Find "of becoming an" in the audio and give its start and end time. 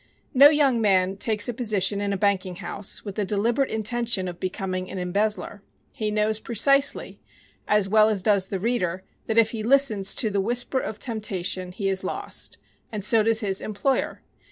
4.27-4.97